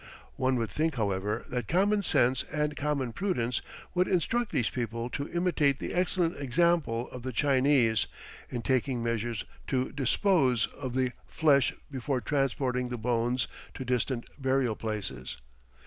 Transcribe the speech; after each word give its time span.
One 0.35 0.55
would 0.55 0.71
think, 0.71 0.95
however, 0.95 1.45
that 1.49 1.67
common 1.67 2.01
sense 2.01 2.41
and 2.51 2.75
common 2.75 3.13
prudence 3.13 3.61
would 3.93 4.07
instruct 4.07 4.51
these 4.51 4.67
people 4.71 5.11
to 5.11 5.29
imitate 5.29 5.77
the 5.77 5.93
excellent 5.93 6.37
example 6.41 7.07
of 7.11 7.21
the 7.21 7.31
Chinese, 7.31 8.07
in 8.49 8.63
taking 8.63 9.03
measures 9.03 9.45
to 9.67 9.91
dispose 9.91 10.65
of 10.65 10.95
the 10.95 11.11
flesh 11.27 11.75
before 11.91 12.19
transporting 12.19 12.89
the 12.89 12.97
bones 12.97 13.47
to 13.75 13.85
distant 13.85 14.25
burial 14.41 14.75
places. 14.75 15.37